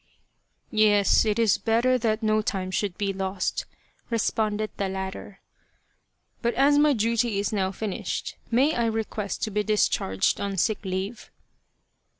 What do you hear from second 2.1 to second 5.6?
no time should be lost," responded the latter,"